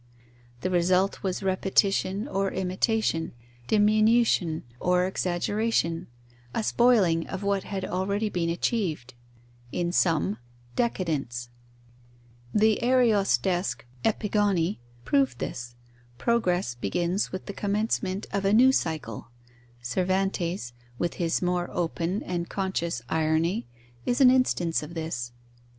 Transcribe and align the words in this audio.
The 0.61 0.71
result 0.71 1.21
was 1.21 1.43
repetition 1.43 2.27
or 2.27 2.51
imitation, 2.51 3.33
diminution 3.67 4.63
or 4.79 5.05
exaggeration, 5.05 6.07
a 6.55 6.63
spoiling 6.63 7.27
of 7.27 7.43
what 7.43 7.65
had 7.65 7.85
already 7.85 8.27
been 8.27 8.49
achieved; 8.49 9.13
in 9.71 9.91
sum, 9.91 10.39
decadence. 10.75 11.49
The 12.51 12.79
Ariostesque 12.81 13.85
epigoni 14.03 14.79
prove 15.05 15.37
this. 15.37 15.75
Progress 16.17 16.73
begins 16.73 17.31
with 17.31 17.45
the 17.45 17.53
commencement 17.53 18.25
of 18.31 18.43
a 18.43 18.53
new 18.53 18.71
cycle. 18.71 19.27
Cervantes, 19.83 20.73
with 20.97 21.13
his 21.21 21.43
more 21.43 21.69
open 21.69 22.23
and 22.23 22.49
conscious 22.49 23.03
irony, 23.07 23.67
is 24.07 24.19
an 24.19 24.31
instance 24.31 24.81
of 24.81 24.95
this. 24.95 25.31